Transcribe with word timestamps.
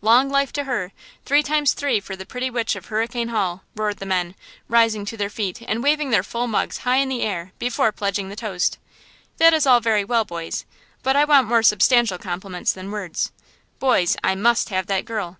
"Long 0.00 0.28
life 0.28 0.52
to 0.54 0.64
her! 0.64 0.90
three 1.24 1.44
times 1.44 1.72
three 1.72 2.00
for 2.00 2.16
the 2.16 2.26
pretty 2.26 2.50
witch 2.50 2.74
of 2.74 2.86
Hurricane 2.86 3.28
Hall!" 3.28 3.62
roared 3.76 3.98
the 3.98 4.04
men, 4.04 4.34
rising 4.66 5.04
to 5.04 5.16
their 5.16 5.30
feet 5.30 5.62
and 5.62 5.80
waving 5.80 6.10
their 6.10 6.24
full 6.24 6.48
mugs 6.48 6.78
high 6.78 6.96
in 6.96 7.08
the 7.08 7.22
air, 7.22 7.52
before 7.60 7.92
pledging 7.92 8.28
the 8.28 8.34
toast. 8.34 8.78
"That 9.36 9.54
is 9.54 9.64
all 9.64 9.78
very 9.78 10.02
well, 10.02 10.24
boys; 10.24 10.64
but 11.04 11.14
I 11.14 11.24
want 11.24 11.46
more 11.46 11.62
substantial 11.62 12.18
compliments 12.18 12.72
than 12.72 12.90
words–boys, 12.90 14.16
I 14.24 14.34
must 14.34 14.70
have 14.70 14.88
that 14.88 15.04
girl!" 15.04 15.38